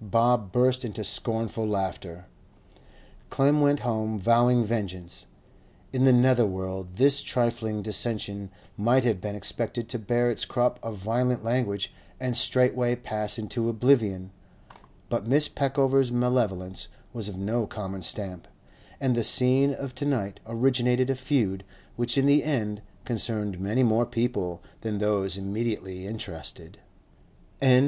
[0.00, 2.26] Bob burst into scornful laughter.
[3.28, 5.26] Clem went home vowing vengeance.
[5.92, 10.78] In the nether world this trifling dissension might have been expected to bear its crop
[10.80, 14.30] of violent language and straightway pass into oblivion;
[15.08, 18.46] but Miss Peckover's malevolence was of no common stamp,
[19.00, 21.64] and the scene of to night originated a feud
[21.96, 26.78] which in the end concerned many more people than those immediately interested.